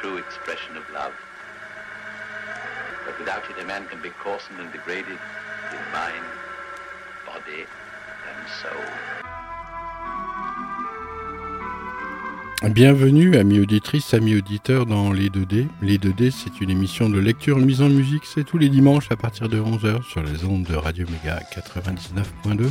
[0.00, 1.12] true expression of love.
[3.04, 5.18] But without it, a man can be coarsened and degraded
[5.72, 6.24] in mind,
[7.26, 7.66] body,
[8.28, 8.86] and soul.
[12.70, 15.68] Bienvenue, amis auditrices, amis auditeurs, dans Les 2D.
[15.82, 18.24] Les 2D, c'est une émission de lecture mise en musique.
[18.24, 22.70] C'est tous les dimanches à partir de 11h sur les ondes de Radio Méga 99.2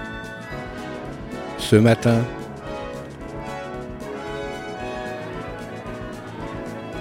[1.58, 2.18] ce matin.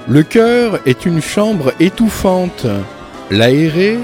[0.07, 2.67] Le cœur est une chambre étouffante.
[3.31, 3.97] L'aérer,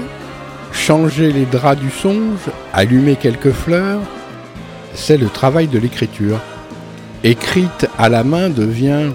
[0.72, 4.00] changer les draps du songe, allumer quelques fleurs,
[4.94, 6.40] c'est le travail de l'écriture.
[7.22, 9.10] Écrite à la main devient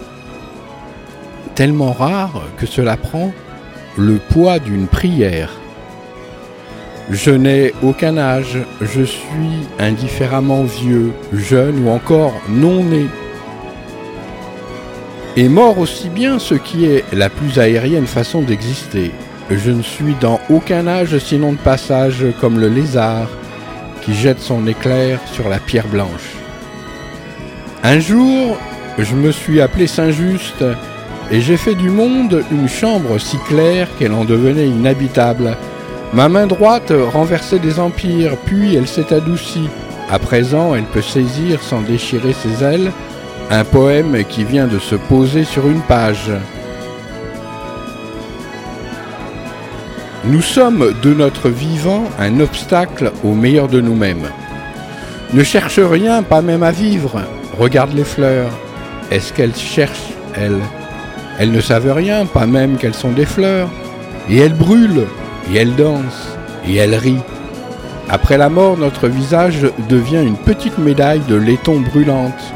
[1.55, 3.31] tellement rare que cela prend
[3.97, 5.49] le poids d'une prière.
[7.09, 13.05] Je n'ai aucun âge, je suis indifféremment vieux, jeune ou encore non né.
[15.37, 19.11] Et mort aussi bien ce qui est la plus aérienne façon d'exister.
[19.49, 23.29] Je ne suis dans aucun âge sinon de passage comme le lézard
[24.01, 26.35] qui jette son éclair sur la pierre blanche.
[27.83, 28.57] Un jour,
[28.97, 30.63] je me suis appelé Saint-Just
[31.31, 35.57] et j'ai fait du monde une chambre si claire qu'elle en devenait inhabitable.
[36.13, 39.69] Ma main droite renversait des empires, puis elle s'est adoucie.
[40.09, 42.91] À présent, elle peut saisir sans déchirer ses ailes
[43.51, 46.31] un poème qui vient de se poser sur une page.
[50.25, 54.27] Nous sommes de notre vivant un obstacle au meilleur de nous-mêmes.
[55.33, 57.21] Ne cherche rien, pas même à vivre.
[57.59, 58.49] Regarde les fleurs.
[59.11, 60.61] Est-ce qu'elles cherchent, elles?
[61.39, 63.69] Elles ne savent rien, pas même qu'elles sont des fleurs.
[64.29, 65.07] Et elles brûlent,
[65.51, 66.37] et elles dansent,
[66.67, 67.23] et elles rient.
[68.09, 72.53] Après la mort, notre visage devient une petite médaille de laiton brûlante.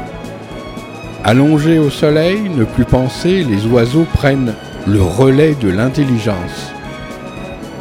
[1.24, 4.54] Allongés au soleil, ne plus penser, les oiseaux prennent
[4.86, 6.72] le relais de l'intelligence.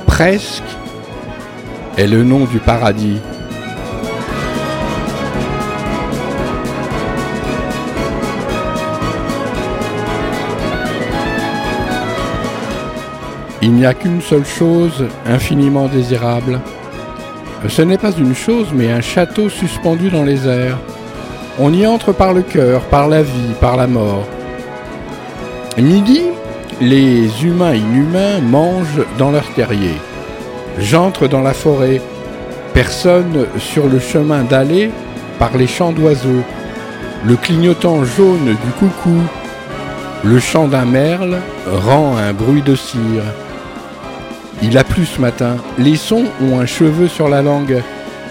[0.06, 0.64] Presque
[1.98, 3.20] est le nom du paradis.
[13.62, 16.62] Il n'y a qu'une seule chose infiniment désirable.
[17.68, 20.78] Ce n'est pas une chose, mais un château suspendu dans les airs.
[21.60, 24.26] On y entre par le cœur, par la vie, par la mort.
[25.78, 26.22] Midi,
[26.80, 29.96] les humains inhumains mangent dans leur terrier.
[30.78, 32.02] J'entre dans la forêt.
[32.74, 34.90] Personne sur le chemin d'aller
[35.38, 36.44] par les champs d'oiseaux.
[37.26, 39.20] Le clignotant jaune du coucou.
[40.24, 43.24] Le chant d'un merle rend un bruit de cire.
[44.62, 45.56] Il a plu ce matin.
[45.78, 47.82] Les sons ont un cheveu sur la langue.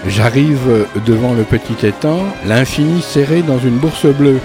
[0.07, 4.39] J'arrive devant le petit étang, l'infini serré dans une bourse bleue,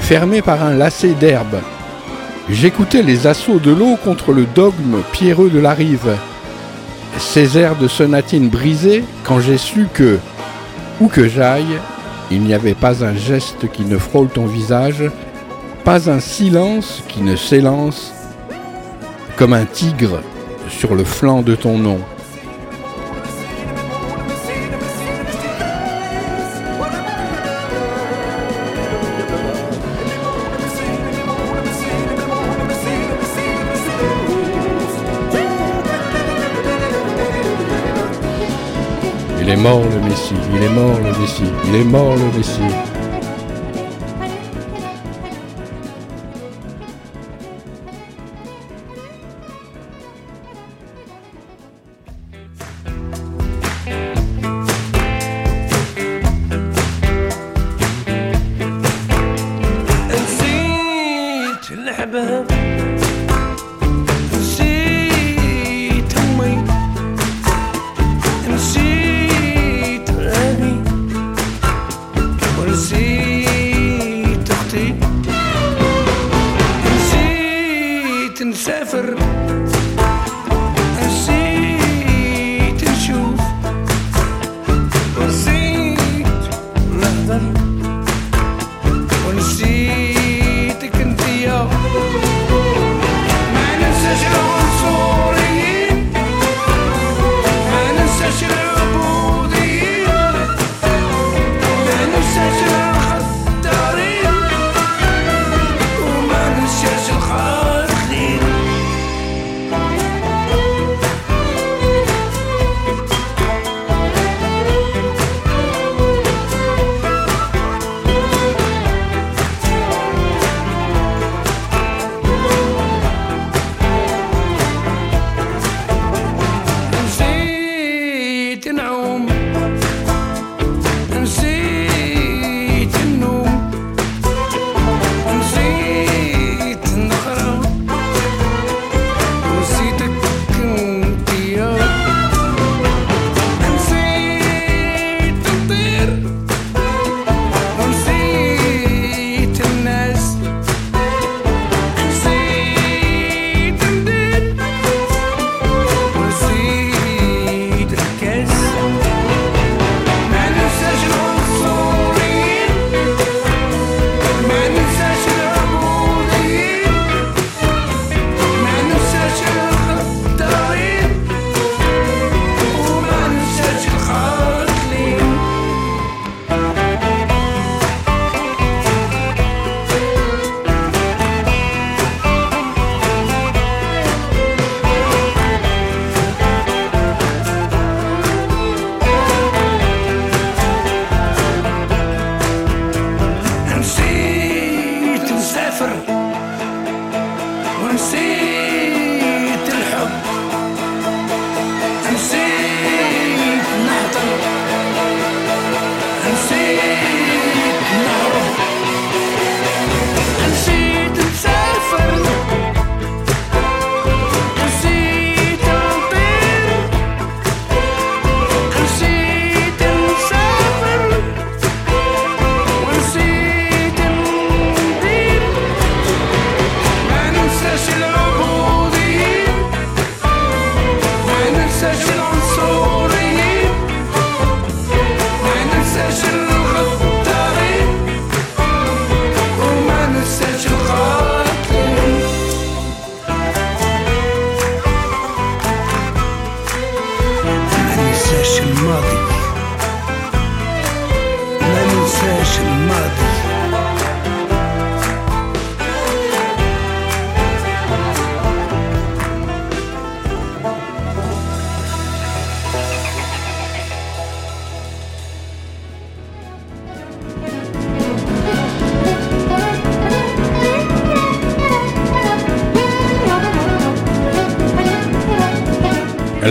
[0.00, 1.60] fermé par un lacet d'herbe.
[2.48, 6.16] J'écoutais les assauts de l'eau contre le dogme pierreux de la rive.
[7.18, 10.18] Ces airs de sonatine brisés quand j'ai su que,
[11.00, 11.78] où que j'aille,
[12.30, 15.04] il n'y avait pas un geste qui ne frôle ton visage,
[15.84, 18.12] pas un silence qui ne s'élance
[19.36, 20.20] comme un tigre
[20.68, 21.98] sur le flanc de ton nom.
[39.40, 42.95] Il est mort le Messie, il est mort le Messie, il est mort le Messie.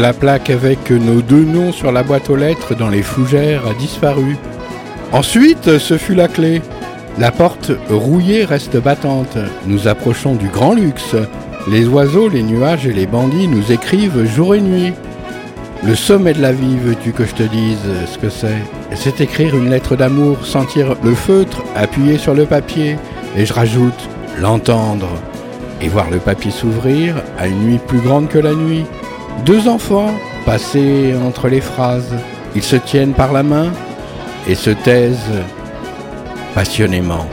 [0.02, 3.74] La plaque avec nos deux noms sur la boîte aux lettres dans les fougères a
[3.74, 4.36] disparu.
[5.14, 6.62] Ensuite, ce fut la clé.
[7.18, 9.38] La porte rouillée reste battante.
[9.66, 11.16] Nous approchons du grand luxe.
[11.72, 14.92] Les oiseaux, les nuages et les bandits nous écrivent jour et nuit.
[15.84, 18.64] Le sommet de la vie, veux-tu que je te dise ce que c'est
[18.96, 22.98] C'est écrire une lettre d'amour, sentir le feutre appuyé sur le papier,
[23.38, 24.10] et je rajoute
[24.42, 25.08] l'entendre,
[25.82, 28.84] et voir le papier s'ouvrir à une nuit plus grande que la nuit.
[29.44, 30.12] Deux enfants
[30.46, 32.16] passés entre les phrases,
[32.56, 33.72] ils se tiennent par la main
[34.48, 35.44] et se taisent
[36.54, 37.26] passionnément.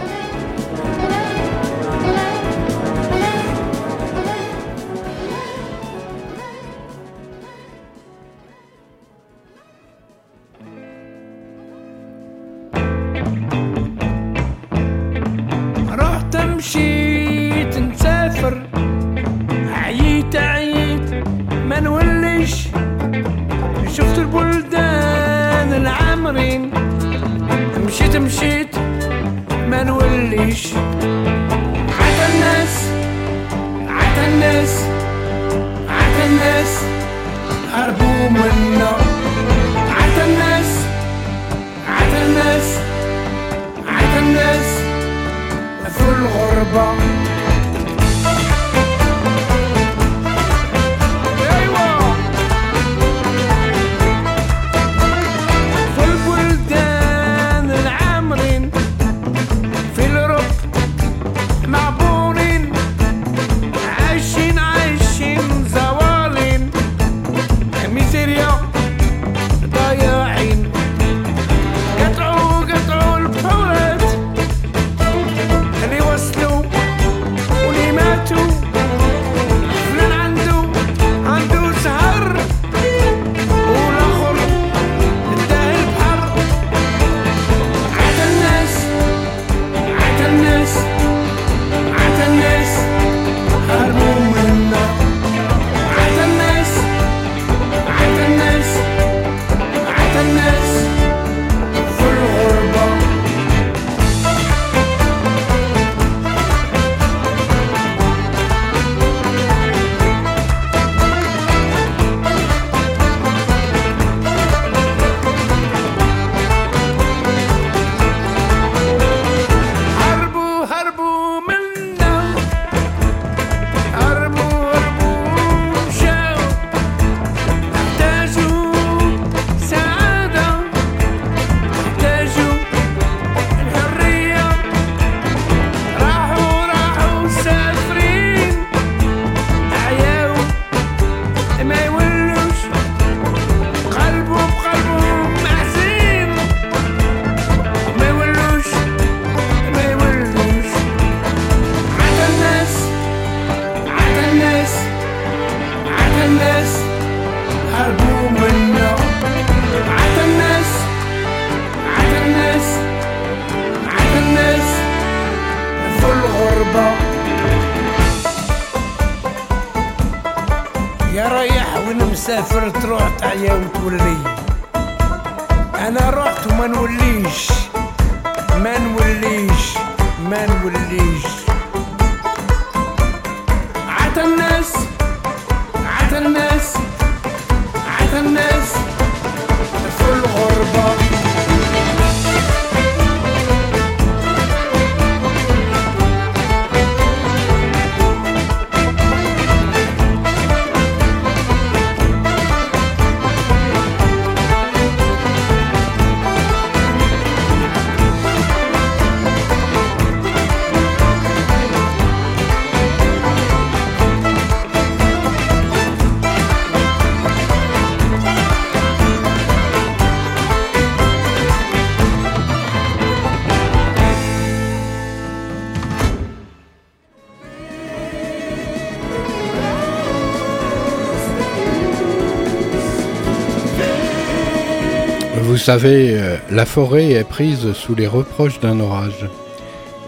[235.62, 239.28] Savez, euh, la forêt est prise sous les reproches d'un orage.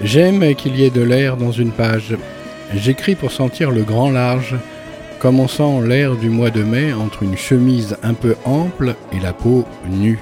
[0.01, 2.17] J'aime qu'il y ait de l'air dans une page.
[2.75, 4.57] J'écris pour sentir le grand large,
[5.21, 9.21] comme on sent l'air du mois de mai entre une chemise un peu ample et
[9.21, 10.19] la peau nue.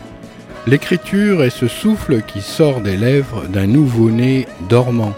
[0.67, 5.15] L'écriture est ce souffle qui sort des lèvres d'un nouveau-né dormant,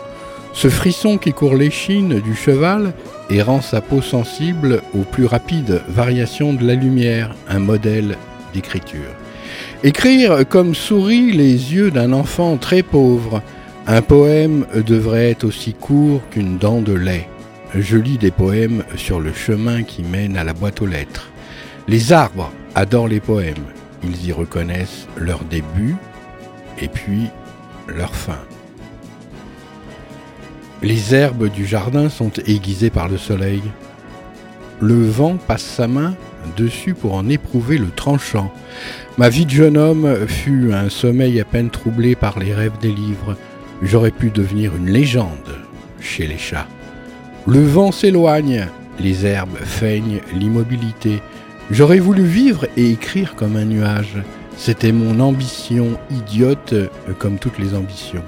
[0.52, 2.92] ce frisson qui court l'échine du cheval
[3.30, 8.16] et rend sa peau sensible aux plus rapides variations de la lumière, un modèle
[8.52, 9.10] d'écriture.
[9.84, 13.42] Écrire comme sourit les yeux d'un enfant très pauvre,
[13.86, 17.28] un poème devrait être aussi court qu'une dent de lait.
[17.74, 21.28] Je lis des poèmes sur le chemin qui mène à la boîte aux lettres.
[21.86, 23.66] Les arbres adorent les poèmes.
[24.02, 25.96] Ils y reconnaissent leur début
[26.80, 27.26] et puis
[27.86, 28.40] leur fin.
[30.80, 33.60] Les herbes du jardin sont aiguisées par le soleil.
[34.80, 36.14] Le vent passe sa main
[36.56, 38.52] dessus pour en éprouver le tranchant.
[39.18, 42.92] Ma vie de jeune homme fut un sommeil à peine troublé par les rêves des
[42.92, 43.36] livres.
[43.82, 45.58] J'aurais pu devenir une légende
[46.00, 46.66] chez les chats.
[47.46, 48.66] Le vent s'éloigne,
[49.00, 51.20] les herbes feignent l'immobilité.
[51.70, 54.18] J'aurais voulu vivre et écrire comme un nuage.
[54.56, 56.74] C'était mon ambition idiote
[57.18, 58.22] comme toutes les ambitions.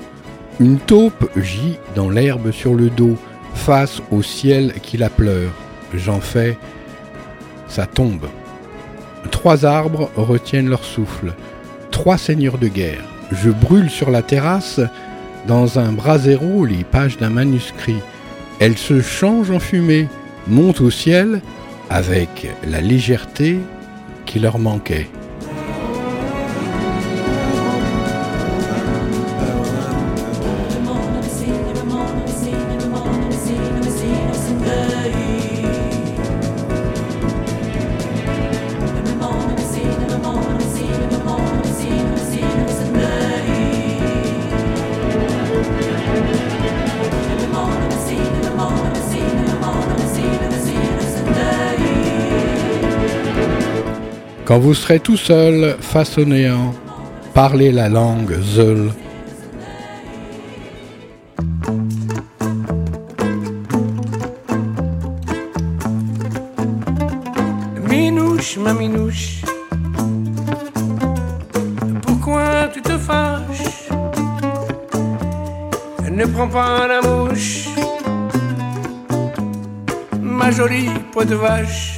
[0.58, 3.16] Une taupe gît dans l'herbe sur le dos,
[3.54, 5.52] face au ciel qui la pleure.
[5.94, 6.58] J'en fais,
[7.68, 8.26] ça tombe.
[9.30, 11.34] Trois arbres retiennent leur souffle.
[11.90, 13.04] Trois seigneurs de guerre.
[13.32, 14.80] Je brûle sur la terrasse,
[15.46, 18.00] dans un brasero, les pages d'un manuscrit.
[18.58, 20.08] Elles se changent en fumée,
[20.46, 21.40] montent au ciel
[21.90, 23.58] avec la légèreté
[24.24, 25.08] qui leur manquait.
[54.46, 56.72] Quand vous serez tout seul face au néant,
[57.34, 58.92] parlez la langue Zeul.
[67.88, 69.42] Minouche, ma minouche,
[72.02, 73.88] pourquoi tu te fâches?
[76.08, 77.66] Ne prends pas la mouche,
[80.22, 81.95] ma jolie peau de vache.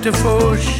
[0.00, 0.79] Colère te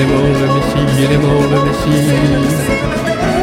[0.00, 3.39] il est mort le Messie, il est mort le Messie.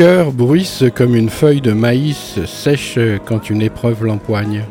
[0.00, 4.64] Cœur bruisse comme une feuille de maïs sèche quand une épreuve l'empoigne.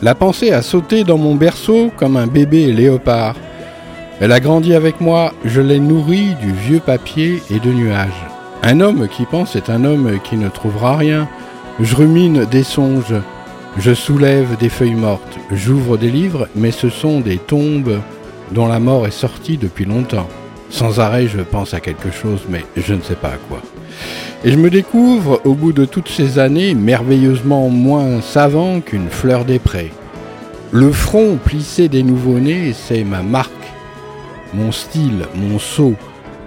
[0.00, 3.36] La pensée a sauté dans mon berceau comme un bébé léopard.
[4.22, 8.26] Elle a grandi avec moi, je l'ai nourrie du vieux papier et de nuages.
[8.62, 11.28] Un homme qui pense est un homme qui ne trouvera rien.
[11.78, 13.16] Je rumine des songes,
[13.76, 18.00] je soulève des feuilles mortes, j'ouvre des livres, mais ce sont des tombes
[18.52, 20.26] dont la mort est sortie depuis longtemps.
[20.70, 23.62] Sans arrêt, je pense à quelque chose, mais je ne sais pas à quoi.
[24.44, 29.44] Et je me découvre, au bout de toutes ces années, merveilleusement moins savant qu'une fleur
[29.44, 29.92] des prés.
[30.70, 33.52] Le front plissé des nouveau-nés, c'est ma marque,
[34.54, 35.94] mon style, mon saut,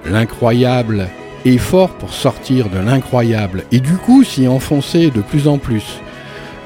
[0.06, 1.10] l'incroyable
[1.46, 6.00] est fort pour sortir de l'incroyable et du coup s'y enfoncer de plus en plus.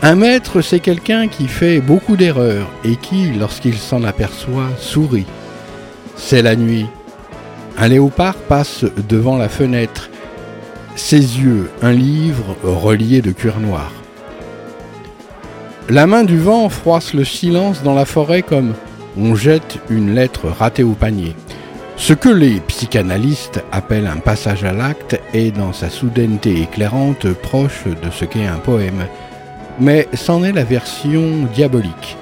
[0.02, 5.26] Un maître, c'est quelqu'un qui fait beaucoup d'erreurs et qui, lorsqu'il s'en aperçoit, sourit.
[6.16, 6.86] C'est la nuit.
[7.78, 10.10] Un léopard passe devant la fenêtre
[10.96, 13.92] ses yeux, un livre relié de cuir noir.
[15.90, 18.74] La main du vent froisse le silence dans la forêt comme
[19.18, 21.36] on jette une lettre ratée au panier.
[21.98, 27.86] Ce que les psychanalystes appellent un passage à l'acte est dans sa soudaineté éclairante proche
[27.86, 29.06] de ce qu'est un poème.
[29.80, 32.18] Mais c'en est la version diabolique.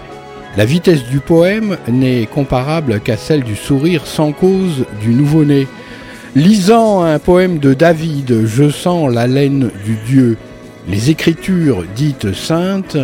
[0.55, 5.67] La vitesse du poème n'est comparable qu'à celle du sourire sans cause du nouveau-né.
[6.35, 10.37] Lisant un poème de David, je sens la laine du Dieu.
[10.87, 12.97] Les écritures dites saintes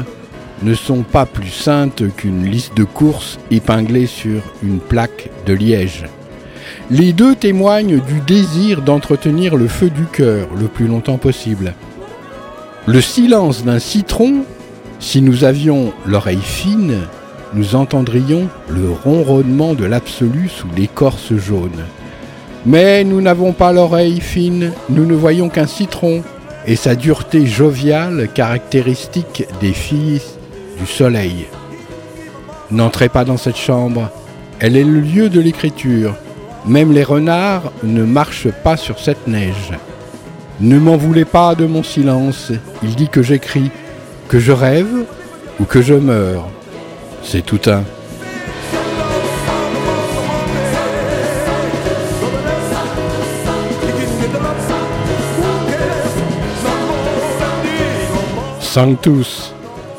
[0.62, 6.06] ne sont pas plus saintes qu'une liste de courses épinglée sur une plaque de liège.
[6.92, 11.74] Les deux témoignent du désir d'entretenir le feu du cœur le plus longtemps possible.
[12.86, 14.44] Le silence d'un citron,
[15.00, 17.08] si nous avions l'oreille fine,
[17.54, 21.86] nous entendrions le ronronnement de l'absolu sous l'écorce jaune.
[22.66, 26.24] Mais nous n'avons pas l'oreille fine, nous ne voyons qu'un citron
[26.68, 30.22] et sa dureté joviale caractéristique des filles
[30.80, 31.48] du soleil.
[32.72, 34.10] N'entrez pas dans cette chambre,
[34.60, 36.16] elle est le lieu de l'écriture.
[36.66, 39.72] Même les renards ne marchent pas sur cette neige.
[40.60, 42.52] Ne m'en voulez pas de mon silence,
[42.84, 43.72] il dit que j'écris,
[44.28, 45.06] que je rêve
[45.60, 46.50] ou que je meurs.
[47.24, 47.84] C'est tout un.
[58.60, 59.54] Sanctus,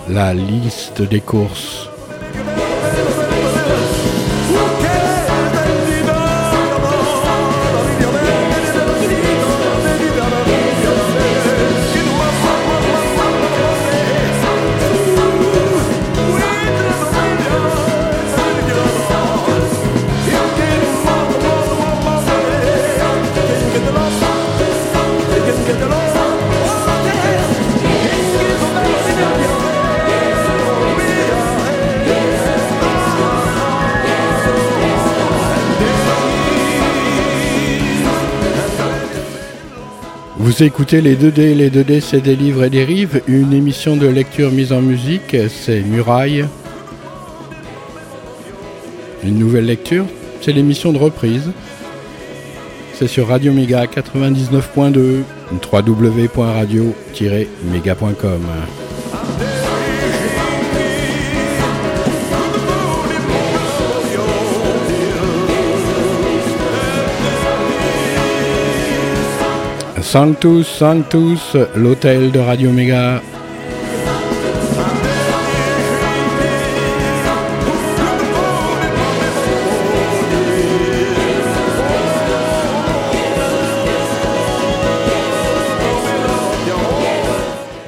[0.09, 1.80] la liste des courses.
[40.63, 44.51] Écoutez les 2D, les 2D c'est des livres et des rives, une émission de lecture
[44.51, 46.45] mise en musique, c'est Muraille.
[49.25, 50.05] Une nouvelle lecture,
[50.43, 51.51] c'est l'émission de reprise.
[52.93, 55.23] C'est sur Radio Méga 99.2,
[55.73, 58.43] www.radio-méga.com.
[70.13, 73.23] Sanctus, Sanctus, l'hôtel de Radio Méga.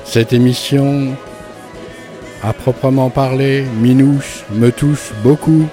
[0.05, 1.17] Cette émission,
[2.45, 5.67] à proprement parler, m'y me touche beaucoup.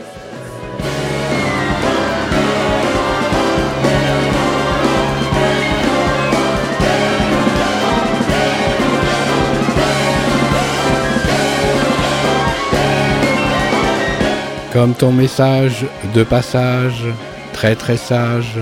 [14.79, 17.03] Comme ton message de passage,
[17.51, 18.59] très très sage.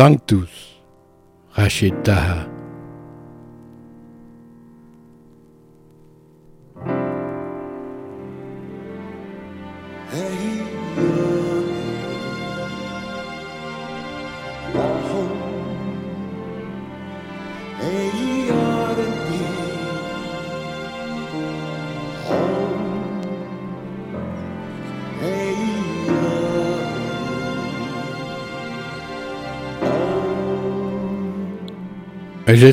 [0.00, 0.80] Sanctus,
[1.54, 2.49] Rachid Taha.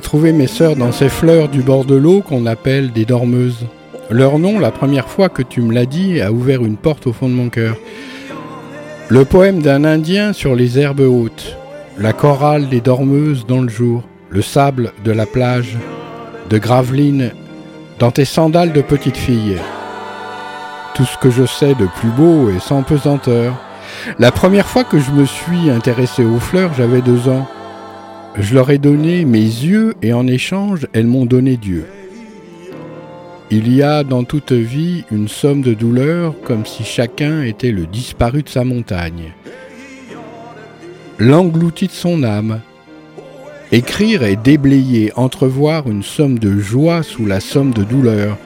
[0.07, 3.67] Trouvé mes sœurs dans ces fleurs du bord de l'eau qu'on appelle des dormeuses.
[4.09, 7.11] Leur nom, la première fois que tu me l'as dit, a ouvert une porte au
[7.11, 7.75] fond de mon cœur.
[9.09, 11.57] Le poème d'un Indien sur les herbes hautes,
[11.97, 15.75] la chorale des dormeuses dans le jour, le sable de la plage,
[16.49, 17.31] de Gravelines,
[17.99, 19.57] dans tes sandales de petite fille.
[20.95, 23.55] Tout ce que je sais de plus beau et sans pesanteur.
[24.19, 27.45] La première fois que je me suis intéressé aux fleurs, j'avais deux ans.
[28.39, 31.85] Je leur ai donné mes yeux et en échange, elles m'ont donné Dieu.
[33.49, 37.87] Il y a dans toute vie une somme de douleurs comme si chacun était le
[37.87, 39.33] disparu de sa montagne.
[41.17, 42.61] L'englouti de son âme.
[43.71, 48.37] Écrire et déblayer, entrevoir une somme de joie sous la somme de douleurs.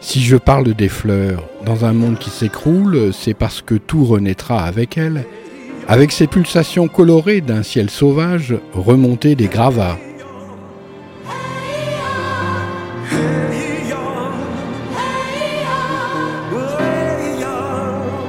[0.00, 4.62] Si je parle des fleurs, dans un monde qui s'écroule, c'est parce que tout renaîtra
[4.64, 5.24] avec elles
[5.90, 9.98] avec ses pulsations colorées d'un ciel sauvage remonté des gravats.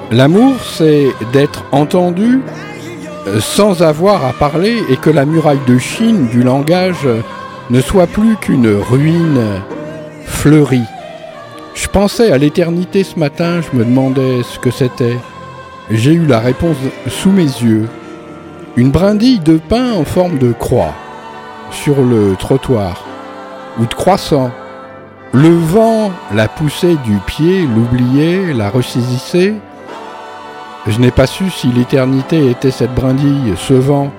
[0.09, 2.39] L'amour, c'est d'être entendu
[3.27, 7.07] euh, sans avoir à parler et que la muraille de Chine du langage
[7.69, 9.61] ne soit plus qu'une ruine
[10.25, 10.89] fleurie.
[11.75, 15.17] Je pensais à l'éternité ce matin, je me demandais ce que c'était.
[15.89, 17.89] J'ai eu la réponse sous mes yeux.
[18.77, 20.93] Une brindille de pain en forme de croix
[21.71, 23.03] sur le trottoir
[23.79, 24.51] ou de croissant.
[25.33, 29.55] Le vent la poussait du pied, l'oubliait, la ressaisissait.
[30.87, 34.11] Je n'ai pas su si l'éternité était cette brindille, ce vent,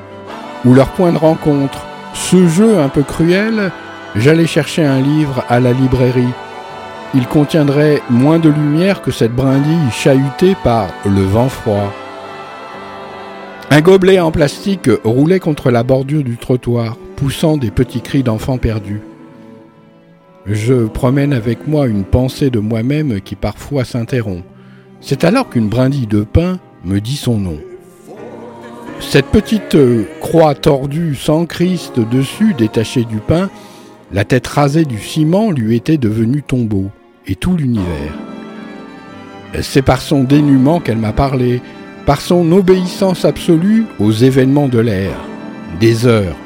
[0.64, 1.86] ou leur point de rencontre.
[2.14, 3.70] Ce jeu un peu cruel,
[4.16, 6.32] j'allais chercher un livre à la librairie
[7.14, 11.92] il contiendrait moins de lumière que cette brindille chahutée par le vent froid.
[13.70, 18.58] Un gobelet en plastique roulait contre la bordure du trottoir, poussant des petits cris d'enfants
[18.58, 19.02] perdus.
[20.46, 24.44] Je promène avec moi une pensée de moi-même qui parfois s'interrompt.
[25.00, 27.58] C'est alors qu'une brindille de pain me dit son nom.
[29.00, 29.76] Cette petite
[30.20, 33.50] croix tordue sans Christ dessus, détachée du pain,
[34.12, 36.90] la tête rasée du ciment lui était devenue tombeau
[37.26, 38.14] et tout l'univers.
[39.60, 41.60] C'est par son dénuement qu'elle m'a parlé,
[42.06, 45.16] par son obéissance absolue aux événements de l'air,
[45.78, 46.36] des heures,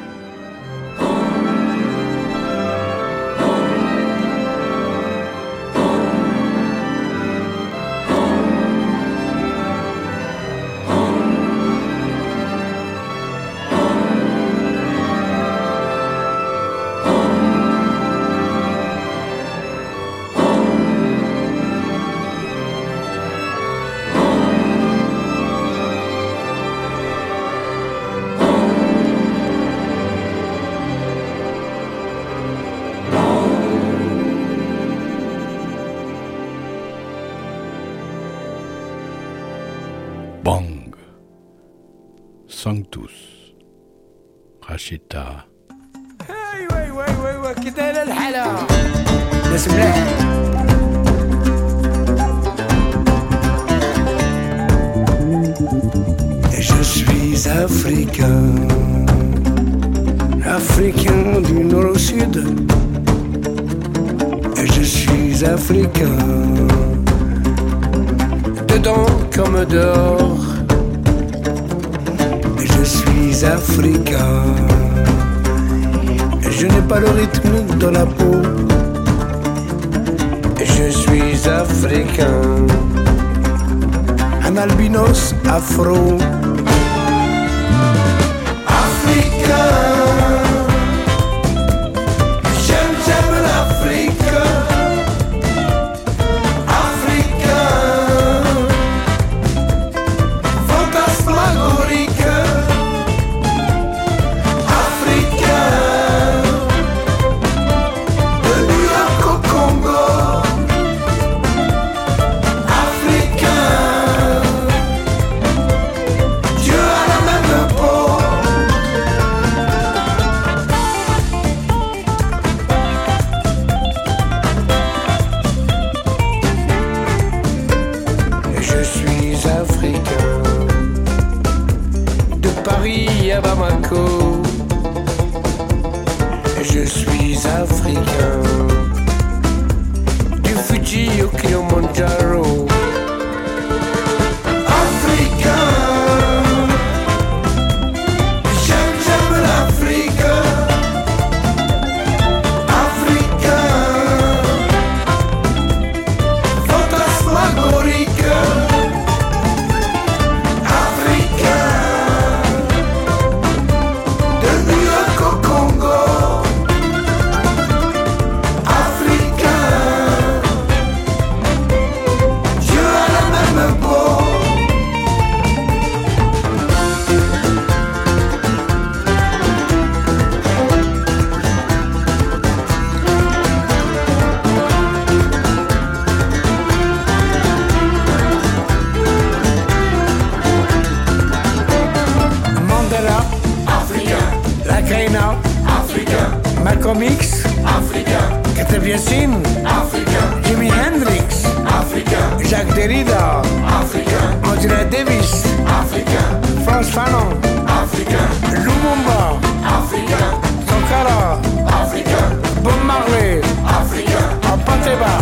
[198.69, 199.31] Kate Yassin,
[199.65, 200.43] africain.
[200.45, 202.47] Jimi Hendrix, africain.
[202.49, 203.41] Jacques Derrida,
[203.79, 204.51] africain.
[204.51, 206.63] Angela Davis, africain.
[206.65, 207.29] Frantz Fanon,
[207.67, 208.27] africain.
[208.65, 210.31] Lumumba, africain.
[210.67, 211.39] Sankara,
[211.81, 212.29] africain.
[212.63, 214.27] Bob Marley, africain.
[214.51, 215.13] Apanteba,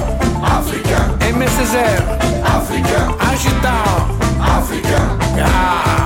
[0.43, 1.05] africain.
[1.21, 2.03] Aimé Césaire,
[2.43, 3.05] africain.
[3.31, 3.75] Agita,
[4.57, 5.05] africain.
[5.43, 6.04] Ah,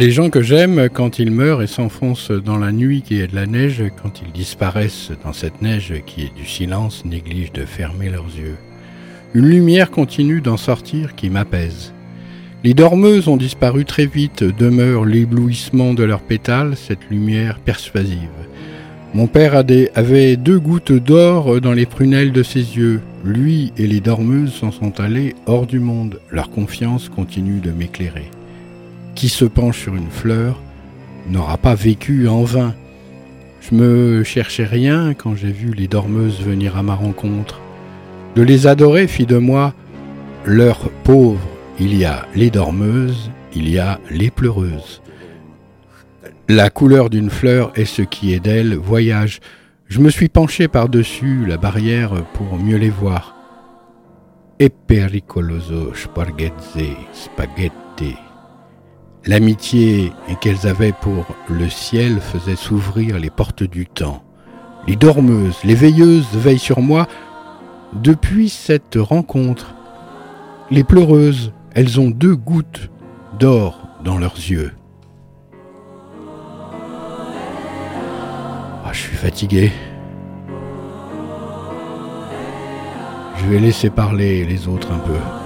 [0.00, 3.34] Les gens que j'aime, quand ils meurent et s'enfoncent dans la nuit qui est de
[3.34, 8.08] la neige, quand ils disparaissent dans cette neige qui est du silence, négligent de fermer
[8.08, 8.56] leurs yeux.
[9.34, 11.92] Une lumière continue d'en sortir qui m'apaise.
[12.64, 18.16] Les dormeuses ont disparu très vite, demeure l'éblouissement de leurs pétales, cette lumière persuasive.
[19.12, 23.02] Mon père avait deux gouttes d'or dans les prunelles de ses yeux.
[23.22, 26.20] Lui et les dormeuses s'en sont allés hors du monde.
[26.30, 28.30] Leur confiance continue de m'éclairer.
[29.20, 30.58] Qui se penche sur une fleur
[31.28, 32.74] n'aura pas vécu en vain.
[33.60, 37.60] Je me cherchais rien quand j'ai vu les dormeuses venir à ma rencontre.
[38.34, 39.74] De les adorer fit de moi
[40.46, 41.46] leur pauvre.
[41.78, 45.02] Il y a les dormeuses, il y a les pleureuses.
[46.48, 49.40] La couleur d'une fleur est ce qui est d'elle voyage.
[49.86, 53.36] Je me suis penché par-dessus la barrière pour mieux les voir.
[54.58, 56.96] E pericoloso spaghetti.
[59.26, 64.22] L'amitié qu'elles avaient pour le ciel faisait s'ouvrir les portes du temps.
[64.86, 67.06] Les dormeuses, les veilleuses veillent sur moi
[67.92, 69.74] depuis cette rencontre.
[70.70, 72.90] les pleureuses, elles ont deux gouttes
[73.38, 74.72] d'or dans leurs yeux.
[78.84, 79.72] Ah, je suis fatigué.
[83.36, 85.39] Je vais laisser parler les autres un peu.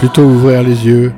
[0.00, 1.12] Plutôt ouvrir les yeux.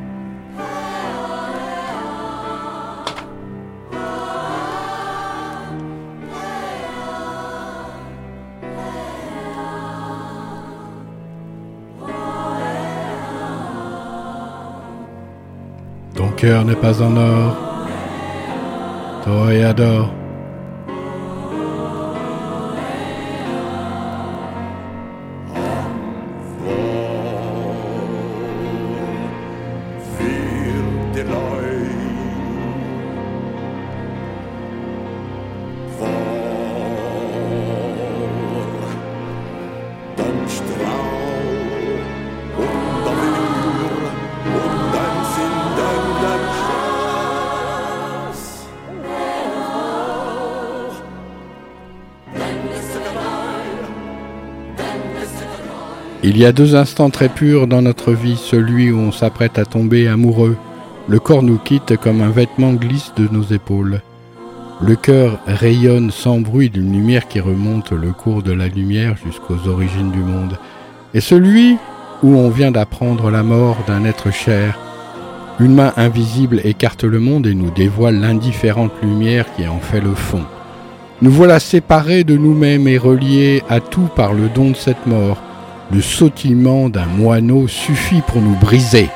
[16.16, 17.56] Ton cœur n'est pas en or.
[19.24, 20.08] Toréador.
[20.08, 20.21] Viel
[56.24, 59.64] Il y a deux instants très purs dans notre vie, celui où on s'apprête à
[59.64, 60.56] tomber amoureux.
[61.08, 64.02] Le corps nous quitte comme un vêtement glisse de nos épaules.
[64.80, 69.68] Le cœur rayonne sans bruit d'une lumière qui remonte le cours de la lumière jusqu'aux
[69.68, 70.58] origines du monde.
[71.12, 71.76] Et celui
[72.22, 74.78] où on vient d'apprendre la mort d'un être cher.
[75.58, 80.14] Une main invisible écarte le monde et nous dévoile l'indifférente lumière qui en fait le
[80.14, 80.44] fond.
[81.20, 85.42] Nous voilà séparés de nous-mêmes et reliés à tout par le don de cette mort.
[85.92, 89.10] Le sautillement d'un moineau suffit pour nous briser.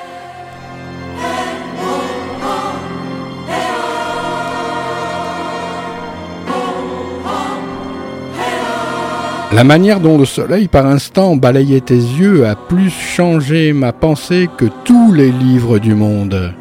[9.52, 14.50] La manière dont le soleil par instant balayait tes yeux a plus changé ma pensée
[14.58, 16.52] que tous les livres du monde.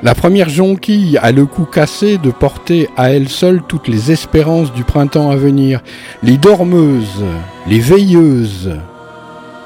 [0.00, 4.72] La première jonquille a le cou cassé de porter à elle seule toutes les espérances
[4.72, 5.80] du printemps à venir.
[6.22, 7.24] Les dormeuses,
[7.66, 8.78] les veilleuses,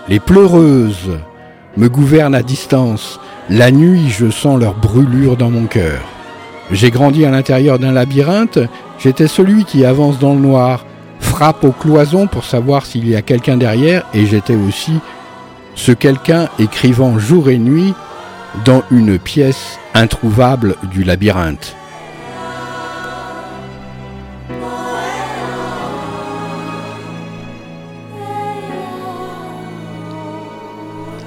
[0.08, 1.18] les pleureuses
[1.76, 3.20] me gouvernent à distance.
[3.50, 6.00] La nuit, je sens leur brûlure dans mon cœur.
[6.70, 8.58] J'ai grandi à l'intérieur d'un labyrinthe,
[8.98, 10.86] j'étais celui qui avance dans le noir,
[11.20, 14.94] frappe aux cloisons pour savoir s'il y a quelqu'un derrière, et j'étais aussi
[15.74, 17.92] ce quelqu'un écrivant jour et nuit
[18.64, 21.76] dans une pièce introuvable du labyrinthe.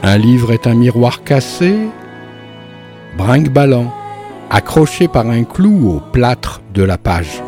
[0.03, 1.75] Un livre est un miroir cassé,
[3.17, 3.91] brinque-ballant,
[4.49, 7.41] accroché par un clou au plâtre de la page.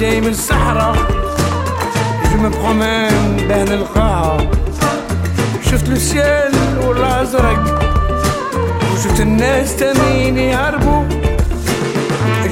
[0.00, 0.96] جاي من الصحراء
[2.32, 4.38] جو me promène بين القاعة
[5.70, 6.52] شفت السيال
[6.86, 7.80] والازرق
[8.92, 11.02] وشفت الناس تانيين يهربوا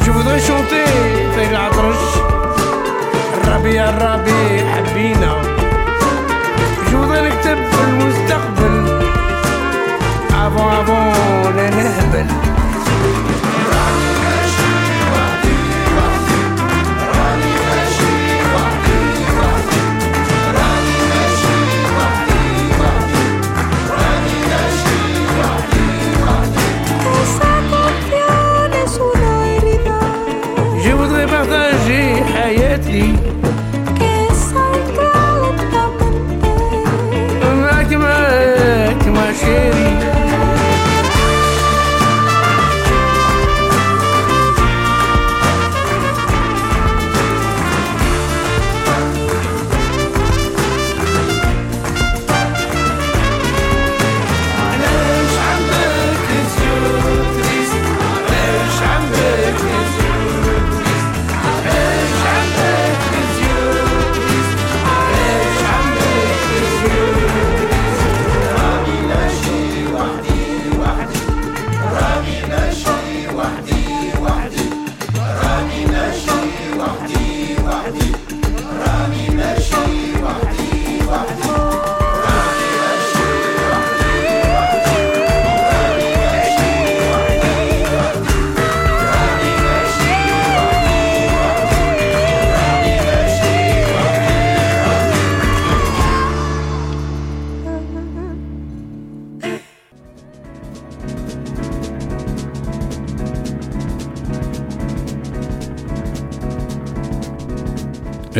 [0.06, 0.88] جو voudrais chanter
[1.34, 2.04] في العطرش
[3.44, 5.42] الربيع الربيع حبينا
[6.90, 7.58] جو voudrais نكتب
[7.88, 9.00] المستقبل
[10.30, 12.26] avant avant لا نهبل
[32.89, 33.03] ti.
[37.69, 38.15] Like my,
[38.87, 40.18] like my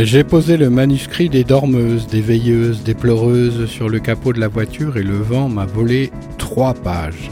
[0.04, 4.48] J'ai posé le manuscrit des dormeuses, des veilleuses, des pleureuses sur le capot de la
[4.48, 7.30] voiture et le vent m'a volé trois pages.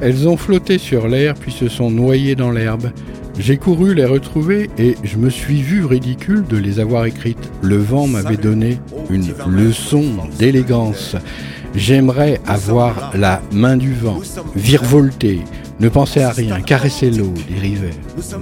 [0.00, 2.92] Elles ont flotté sur l'air puis se sont noyées dans l'herbe.
[3.38, 7.50] J'ai couru les retrouver et je me suis vu ridicule de les avoir écrites.
[7.62, 8.78] Le vent m'avait donné
[9.10, 10.04] une leçon
[10.38, 11.14] d'élégance.
[11.74, 14.18] J'aimerais avoir la main du vent,
[14.56, 15.40] virevolter,
[15.78, 17.90] ne penser à rien, caresser l'eau des rivets,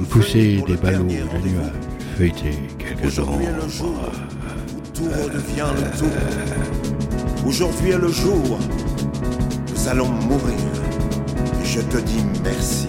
[0.08, 3.94] pousser des ballots de nuages, quelques Aujourd'hui est le jour
[4.74, 7.46] où tout redevient le tout.
[7.46, 8.58] Aujourd'hui est le jour.
[9.68, 10.54] Nous allons mourir.
[11.60, 12.86] Et je te dis merci.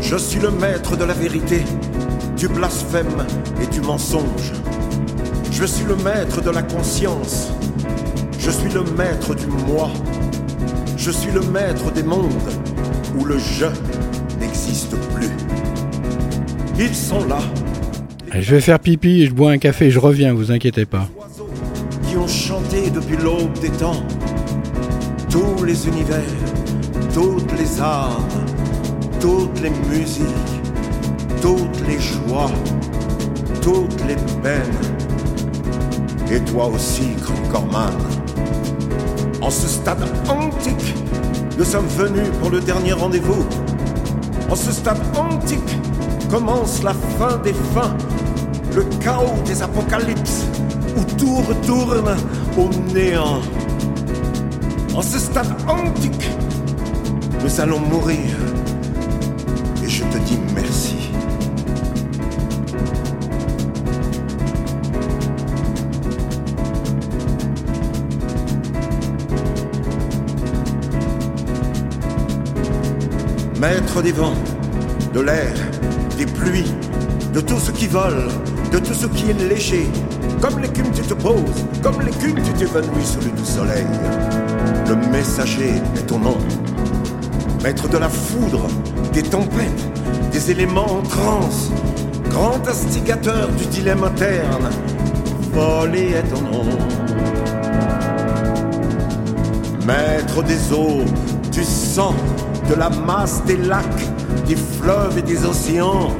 [0.00, 1.62] Je suis le maître de la vérité,
[2.36, 3.26] du blasphème
[3.60, 4.52] et du mensonge.
[5.50, 7.50] Je suis le maître de la conscience.
[8.48, 9.90] Je suis le maître du moi.
[10.96, 12.32] Je suis le maître des mondes
[13.18, 13.66] où le je
[14.40, 15.28] n'existe plus.
[16.78, 17.40] Ils sont là,
[18.32, 21.06] Je vais faire pipi et je bois un café, je reviens, vous inquiétez pas.
[21.18, 21.50] oiseaux
[22.08, 24.02] qui ont chanté depuis l'aube des temps.
[25.28, 26.32] Tous les univers,
[27.12, 28.28] toutes les âmes,
[29.20, 30.24] toutes les musiques,
[31.42, 32.50] toutes les joies,
[33.60, 34.62] toutes les peines.
[36.32, 38.07] Et toi aussi, grand Corman.
[39.48, 40.94] En ce stade antique,
[41.56, 43.46] nous sommes venus pour le dernier rendez-vous.
[44.50, 45.78] En ce stade antique
[46.30, 47.96] commence la fin des fins,
[48.76, 50.44] le chaos des apocalypses,
[50.98, 52.14] où tout retourne
[52.58, 53.40] au néant.
[54.94, 56.28] En ce stade antique,
[57.42, 58.28] nous allons mourir.
[59.82, 60.67] Et je te dis merci.
[73.68, 74.32] Maître des vents,
[75.12, 75.52] de l'air,
[76.16, 76.72] des pluies,
[77.34, 78.28] de tout ce qui vole,
[78.72, 79.86] de tout ce qui est léger.
[80.40, 83.84] Comme l'écume tu te poses, comme l'écume tu t'évanouis sous le doux soleil.
[84.88, 86.38] Le messager est ton nom.
[87.62, 88.68] Maître de la foudre,
[89.12, 89.84] des tempêtes,
[90.32, 91.70] des éléments en transe.
[92.30, 94.70] Grand instigateur du dilemme interne.
[95.52, 96.64] Folie est ton nom.
[99.86, 101.04] Maître des eaux,
[101.52, 102.14] du sang,
[102.68, 103.84] de la masse des lacs,
[104.46, 106.10] des fleuves et des océans.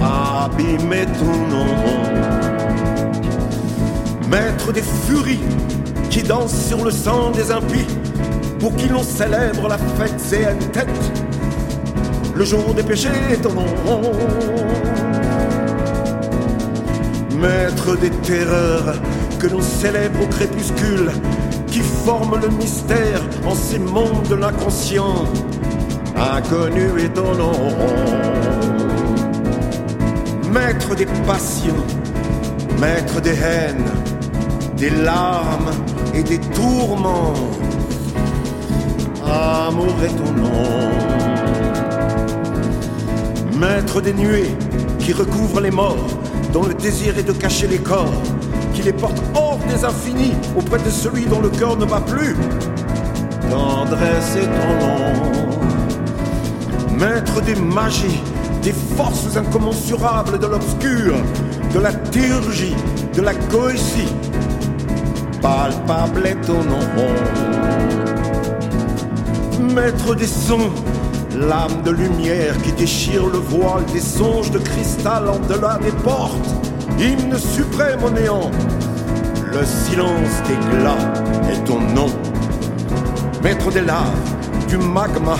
[0.00, 1.66] Abîmer ton nom.
[4.30, 5.40] Maître des furies
[6.08, 7.86] qui dansent sur le sang des impies,
[8.58, 10.88] pour qui l'on célèbre la fête et une tête.
[12.34, 13.10] Le jour des péchés
[13.42, 14.12] ton nom.
[17.38, 18.94] Maître des terreurs
[19.38, 21.10] que l'on célèbre au crépuscule,
[21.70, 25.24] qui forment le mystère en ces mondes de l'inconscient.
[26.16, 27.52] Inconnu et ton nom,
[30.52, 31.84] maître des passions,
[32.78, 33.90] maître des haines,
[34.76, 35.70] des larmes
[36.14, 37.34] et des tourments.
[39.24, 39.94] Amour
[40.36, 40.90] nom,
[43.58, 44.54] maître des nuées
[44.98, 46.08] qui recouvrent les morts,
[46.52, 48.22] dont le désir est de cacher les corps,
[48.74, 52.36] qui les porte hors des infinis auprès de celui dont le cœur ne bat plus.
[53.50, 55.58] Tendresse est ton nom,
[56.98, 58.22] maître des magies,
[58.62, 61.14] des forces incommensurables de l'obscur,
[61.74, 62.76] de la théurgie,
[63.14, 64.14] de la coétie.
[65.40, 66.84] Palpable est ton nom,
[69.74, 70.70] maître des sons,
[71.36, 76.54] l'âme de lumière qui déchire le voile des songes de cristal en delà des portes,
[76.98, 78.50] hymne suprême au néant.
[79.52, 80.96] Le silence des glas
[81.50, 82.06] est ton nom,
[83.42, 84.06] maître des laves,
[84.68, 85.36] du magma,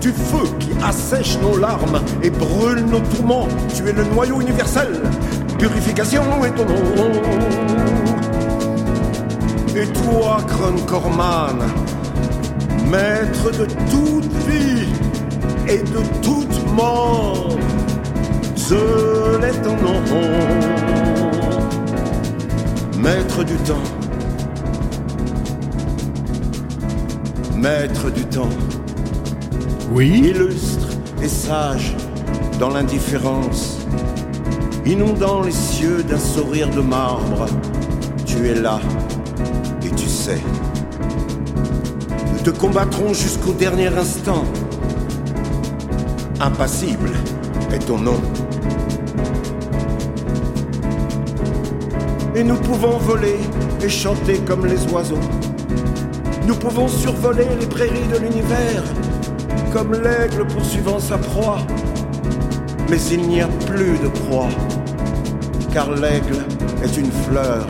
[0.00, 3.48] du feu qui assèche nos larmes et brûle nos tourments.
[3.74, 5.02] Tu es le noyau universel,
[5.58, 7.12] purification est ton nom.
[9.74, 10.38] Et toi,
[10.86, 11.58] Corman,
[12.88, 14.86] maître de toute vie
[15.68, 17.56] et de toute mort,
[18.54, 20.89] seul est ton nom.
[23.12, 23.82] Maître du temps,
[27.56, 28.48] maître du temps,
[29.90, 30.86] Oui illustre
[31.20, 31.96] et sage
[32.60, 33.78] dans l'indifférence,
[34.86, 37.46] inondant les cieux d'un sourire de marbre.
[38.26, 38.78] Tu es là
[39.84, 40.40] et tu sais.
[42.32, 44.44] Nous te combattrons jusqu'au dernier instant.
[46.40, 47.10] Impassible
[47.72, 48.20] est ton nom.
[52.40, 53.36] Et nous pouvons voler
[53.84, 55.20] et chanter comme les oiseaux.
[56.46, 58.82] Nous pouvons survoler les prairies de l'univers,
[59.74, 61.58] comme l'aigle poursuivant sa proie.
[62.88, 64.48] Mais il n'y a plus de proie,
[65.70, 66.38] car l'aigle
[66.82, 67.66] est une fleur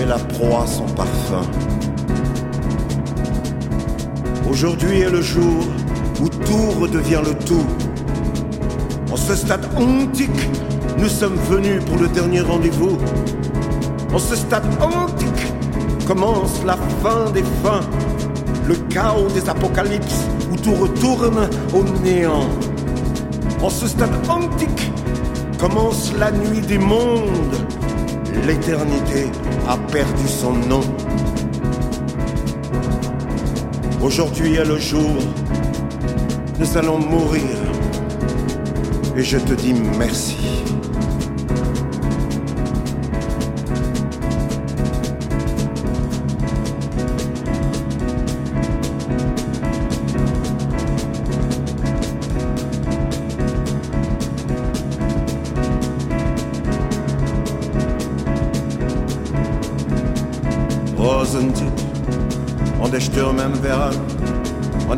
[0.00, 1.42] et la proie son parfum.
[4.48, 5.62] Aujourd'hui est le jour
[6.22, 7.66] où tout redevient le tout.
[9.12, 10.48] En ce stade antique,
[10.96, 12.96] nous sommes venus pour le dernier rendez-vous.
[14.12, 15.52] En ce stade antique
[16.06, 17.80] commence la fin des fins,
[18.68, 22.46] le chaos des apocalypses où tout retourne au néant.
[23.62, 24.92] En ce stade antique
[25.58, 27.56] commence la nuit des mondes.
[28.46, 29.30] L'éternité
[29.66, 30.82] a perdu son nom.
[34.02, 35.22] Aujourd'hui est le jour.
[36.58, 37.56] Nous allons mourir.
[39.16, 40.51] Et je te dis merci.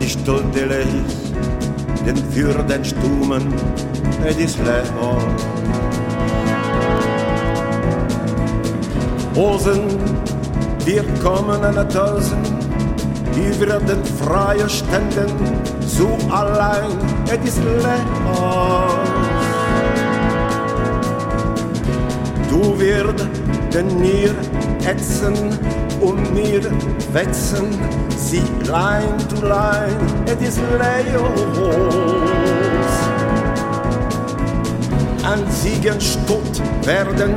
[0.04, 1.32] Die Stunde leis
[2.04, 3.54] den für den Stummen
[4.26, 4.84] et ist leer.
[9.34, 9.80] Rosen,
[10.84, 12.46] wir kommen an Tausend,
[13.34, 15.32] über den freien Ständen,
[15.80, 16.92] so allein,
[17.32, 18.04] et ist leer.
[22.50, 23.26] Du wirst
[23.72, 24.34] den mir
[24.86, 25.58] ätzen
[26.04, 26.60] und mir
[27.12, 27.66] wetzen,
[28.16, 29.96] sie line to line,
[30.26, 31.84] it is Leos.
[35.24, 37.34] An Siegen stutt werden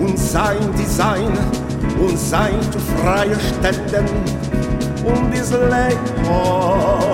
[0.00, 1.38] und sein Design
[2.00, 4.08] und sein zu freie Ständen
[5.04, 7.12] und is Leos.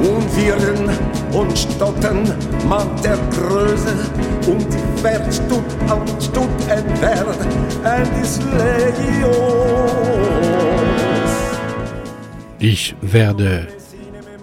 [0.00, 0.79] Und wirren
[1.32, 2.32] und Stotten,
[2.68, 3.94] Mann der Größe
[4.46, 4.66] und
[5.02, 7.38] wer stut an stut entwert,
[7.84, 9.40] ein ist legios.
[12.58, 13.68] Ich werde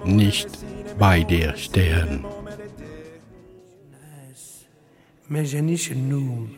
[0.05, 0.49] nicht
[0.97, 2.25] bei dir stehen.
[5.29, 6.56] Mais je nicht nun.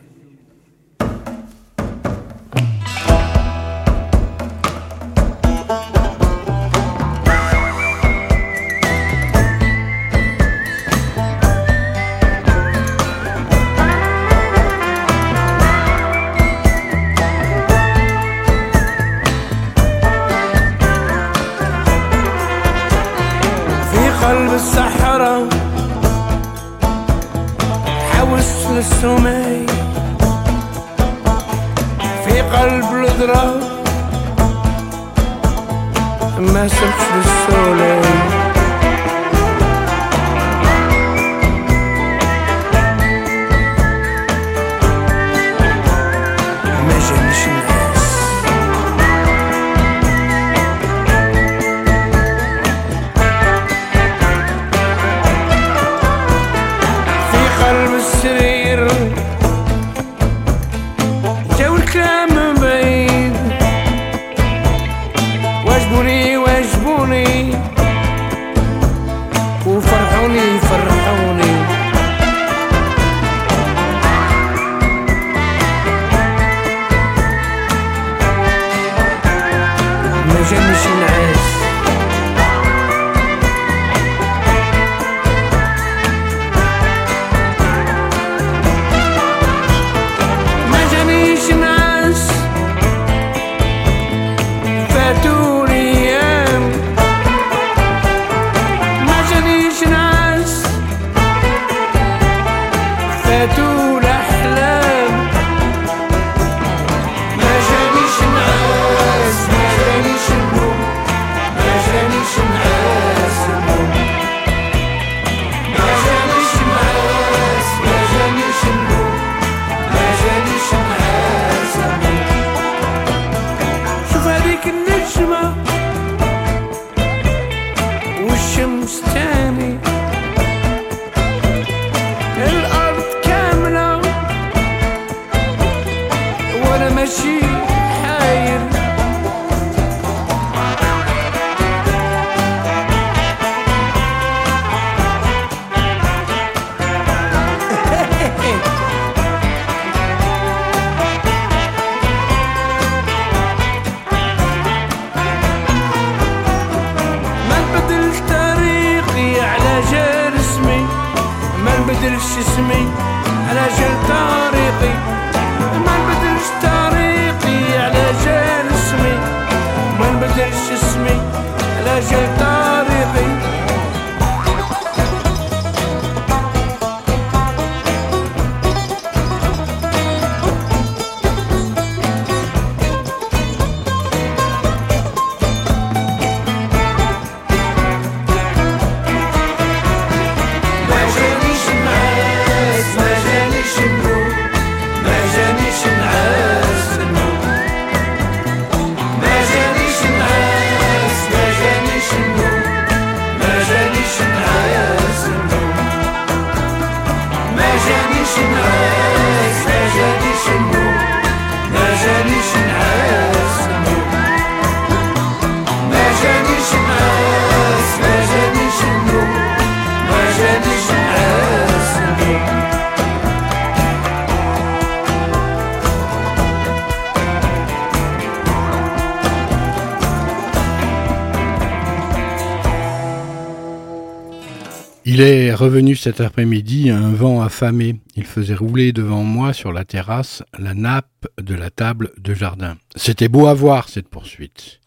[235.54, 238.00] Revenu cet après-midi, un vent affamé.
[238.16, 242.76] Il faisait rouler devant moi sur la terrasse la nappe de la table de jardin.
[242.96, 244.80] C'était beau à voir cette poursuite.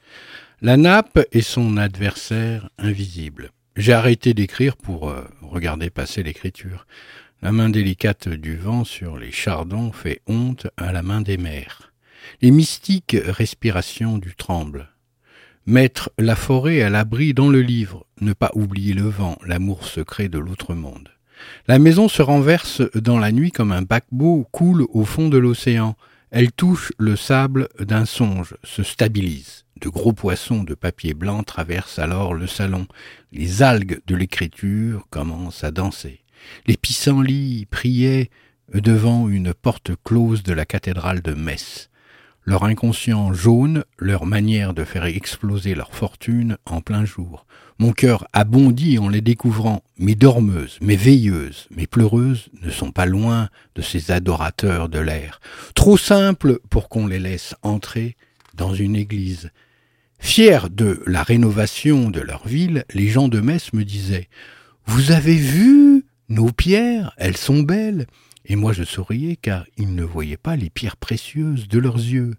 [0.62, 3.52] La nappe et son adversaire invisible.
[3.76, 6.86] J'ai arrêté d'écrire pour euh, regarder passer l'écriture.
[7.42, 11.92] La main délicate du vent sur les chardons fait honte à la main des mers.
[12.42, 14.90] Les mystiques respirations du tremble.
[15.66, 20.30] Mettre la forêt à l'abri dans le livre, ne pas oublier le vent, l'amour secret
[20.30, 21.10] de l'autre monde.
[21.68, 25.96] La maison se renverse dans la nuit comme un paquebot coule au fond de l'océan.
[26.32, 29.66] Elle touche le sable d'un songe, se stabilise.
[29.82, 32.88] De gros poissons de papier blanc traversent alors le salon.
[33.32, 36.22] Les algues de l'écriture commencent à danser.
[36.66, 38.30] Les pissenlits priaient
[38.74, 41.90] devant une porte close de la cathédrale de Metz
[42.46, 47.46] leur inconscient jaune, leur manière de faire exploser leur fortune en plein jour.
[47.80, 49.84] Mon cœur a bondi en les découvrant.
[49.98, 55.40] Mes dormeuses, mes veilleuses, mes pleureuses ne sont pas loin de ces adorateurs de l'air,
[55.76, 58.16] trop simples pour qu'on les laisse entrer
[58.56, 59.50] dans une église.
[60.20, 64.30] Fiers de la rénovation de leur ville, les gens de Metz me disaient
[64.86, 67.14] Vous avez vu nos pierres?
[67.18, 68.08] Elles sont belles.
[68.46, 72.36] Et moi je souriais car ils ne voyaient pas les pierres précieuses de leurs yeux.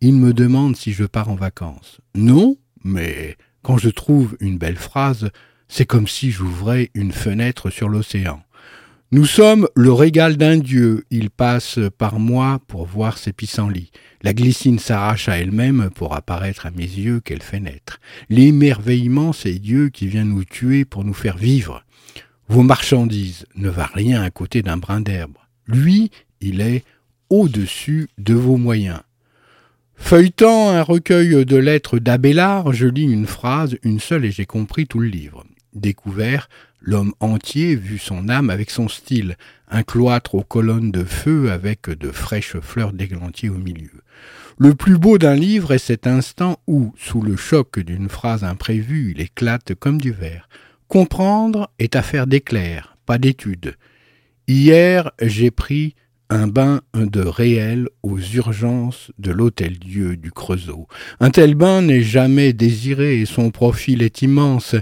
[0.00, 2.00] Ils me demandent si je pars en vacances.
[2.14, 3.36] Non, mais
[3.66, 5.30] quand je trouve une belle phrase,
[5.66, 8.40] c'est comme si j'ouvrais une fenêtre sur l'océan.
[9.10, 11.04] Nous sommes le régal d'un dieu.
[11.10, 13.90] Il passe par moi pour voir ses pissenlits.
[14.22, 17.98] La glycine s'arrache à elle-même pour apparaître à mes yeux qu'elle fait naître.
[18.30, 21.82] L'émerveillement, c'est Dieu qui vient nous tuer pour nous faire vivre.
[22.48, 25.38] Vos marchandises ne valent rien à côté d'un brin d'herbe.
[25.66, 26.84] Lui, il est
[27.30, 29.00] au-dessus de vos moyens.
[29.96, 34.86] Feuilletant un recueil de lettres d'Abélard, je lis une phrase, une seule, et j'ai compris
[34.86, 35.44] tout le livre.
[35.74, 36.48] Découvert,
[36.80, 39.36] l'homme entier vu son âme avec son style,
[39.68, 43.90] un cloître aux colonnes de feu avec de fraîches fleurs d'églantier au milieu.
[44.58, 49.12] Le plus beau d'un livre est cet instant où, sous le choc d'une phrase imprévue,
[49.14, 50.48] il éclate comme du verre.
[50.88, 53.74] Comprendre est affaire d'éclair, pas d'étude.
[54.46, 55.96] Hier, j'ai pris
[56.30, 60.88] un bain de réel aux urgences de l'hôtel-dieu du Creusot.
[61.20, 64.74] Un tel bain n'est jamais désiré et son profil est immense.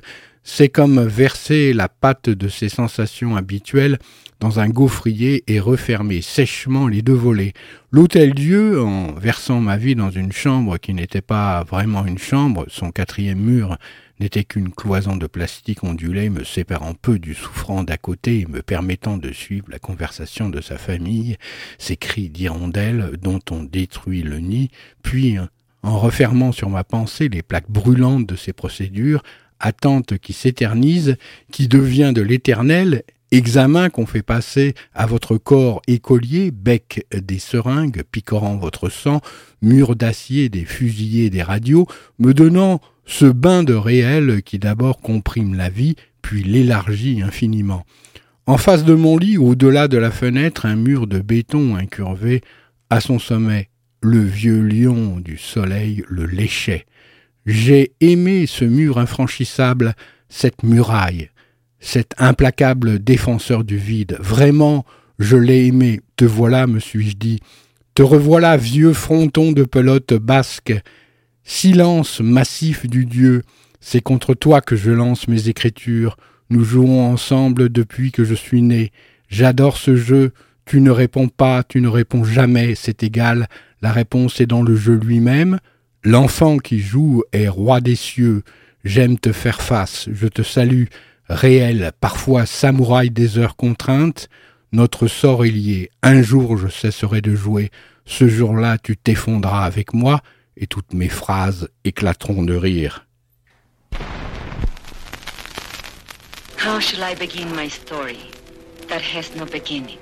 [0.43, 3.99] C'est comme verser la pâte de ses sensations habituelles
[4.41, 7.55] dans un gaufrier et refermer sèchement les deux volets.
[7.91, 12.91] L'hôtel-dieu, en versant ma vie dans une chambre qui n'était pas vraiment une chambre, son
[12.91, 13.79] quatrième mur
[14.21, 18.63] n'était qu'une cloison de plastique ondulée me séparant peu du souffrant d'à côté et me
[18.63, 21.37] permettant de suivre la conversation de sa famille,
[21.79, 24.71] ses cris d'hirondelles dont on détruit le nid,
[25.03, 25.37] puis,
[25.83, 29.23] en refermant sur ma pensée les plaques brûlantes de ces procédures,
[29.61, 31.17] attente qui s'éternise,
[31.53, 38.03] qui devient de l'éternel, examen qu'on fait passer à votre corps écolier, bec des seringues
[38.11, 39.21] picorant votre sang,
[39.61, 41.87] mur d'acier des fusillés des radios,
[42.19, 47.85] me donnant ce bain de réel qui d'abord comprime la vie, puis l'élargit infiniment.
[48.47, 52.43] En face de mon lit, au-delà de la fenêtre, un mur de béton incurvé,
[52.91, 53.69] à son sommet,
[54.03, 56.85] le vieux lion du soleil le léchait.
[57.47, 59.95] J'ai aimé ce mur infranchissable,
[60.29, 61.31] cette muraille,
[61.81, 64.17] cet implacable défenseur du vide.
[64.21, 64.85] Vraiment,
[65.19, 66.01] je l'ai aimé.
[66.17, 67.41] Te voilà, me suis-je dit.
[67.95, 70.75] Te revoilà, vieux fronton de pelote basque,
[71.45, 73.43] Silence massif du Dieu,
[73.79, 76.17] c'est contre toi que je lance mes écritures.
[76.49, 78.93] Nous jouons ensemble depuis que je suis né.
[79.29, 80.33] J'adore ce jeu.
[80.65, 83.47] Tu ne réponds pas, tu ne réponds jamais, c'est égal.
[83.83, 85.59] La réponse est dans le jeu lui-même.
[86.03, 88.43] L'enfant qui joue est roi des cieux.
[88.83, 90.85] J'aime te faire face, je te salue.
[91.29, 94.31] Réel, parfois samouraï des heures contraintes.
[94.73, 95.91] Notre sort est lié.
[96.03, 97.71] Un jour je cesserai de jouer.
[98.07, 100.23] Ce jour-là tu t'effondras avec moi
[100.57, 103.07] et toutes mes phrases éclateront de rire.
[106.65, 108.31] How shall I begin my story
[108.89, 109.99] that has no beginning?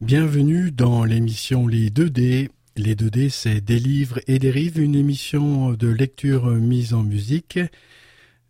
[0.00, 2.48] Bienvenue dans l'émission Les 2D.
[2.76, 7.58] Les 2D, c'est des livres et des rives, une émission de lecture mise en musique.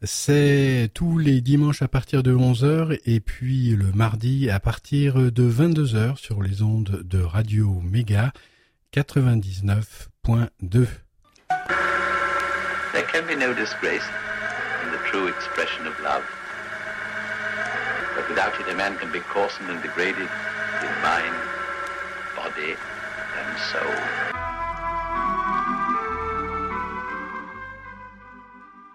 [0.02, 5.50] C'est tous les dimanches à partir de 11h et puis le mardi à partir de
[5.50, 8.32] 22h sur les ondes de Radio Méga
[8.92, 10.88] 99.2.
[12.92, 14.06] There can be no disgrace
[14.82, 16.24] in the true expression of love.
[18.14, 21.36] But without it, a man can be coarsened and degraded in mind,
[22.34, 22.76] body,
[23.36, 24.27] and soul.